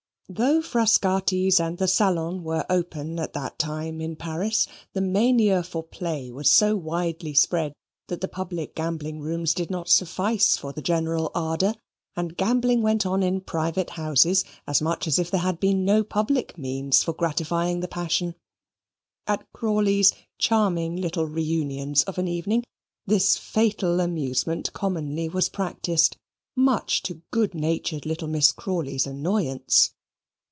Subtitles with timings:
[0.33, 5.83] Though Frascati's and the Salon were open at that time in Paris, the mania for
[5.83, 7.73] play was so widely spread
[8.07, 11.75] that the public gambling rooms did not suffice for the general ardour,
[12.15, 16.01] and gambling went on in private houses as much as if there had been no
[16.01, 18.33] public means for gratifying the passion.
[19.27, 22.63] At Crawley's charming little reunions of an evening
[23.05, 26.15] this fatal amusement commonly was practised
[26.55, 28.55] much to good natured little Mrs.
[28.55, 29.91] Crawley's annoyance.